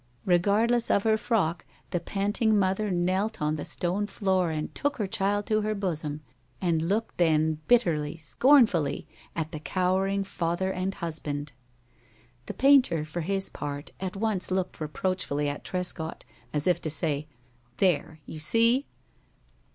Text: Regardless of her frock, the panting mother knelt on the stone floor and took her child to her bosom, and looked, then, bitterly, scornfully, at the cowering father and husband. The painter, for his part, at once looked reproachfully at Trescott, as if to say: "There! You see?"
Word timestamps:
Regardless 0.25 0.89
of 0.89 1.03
her 1.03 1.15
frock, 1.15 1.63
the 1.91 1.99
panting 1.99 2.57
mother 2.57 2.89
knelt 2.89 3.39
on 3.39 3.55
the 3.55 3.63
stone 3.63 4.07
floor 4.07 4.49
and 4.49 4.73
took 4.73 4.97
her 4.97 5.05
child 5.05 5.45
to 5.45 5.61
her 5.61 5.75
bosom, 5.75 6.21
and 6.59 6.81
looked, 6.81 7.19
then, 7.19 7.61
bitterly, 7.67 8.17
scornfully, 8.17 9.05
at 9.35 9.51
the 9.51 9.59
cowering 9.59 10.23
father 10.23 10.71
and 10.73 10.95
husband. 10.95 11.51
The 12.47 12.55
painter, 12.55 13.05
for 13.05 13.21
his 13.21 13.49
part, 13.49 13.91
at 13.99 14.15
once 14.15 14.49
looked 14.49 14.81
reproachfully 14.81 15.47
at 15.47 15.63
Trescott, 15.63 16.25
as 16.51 16.65
if 16.65 16.81
to 16.81 16.89
say: 16.89 17.27
"There! 17.77 18.21
You 18.25 18.39
see?" 18.39 18.87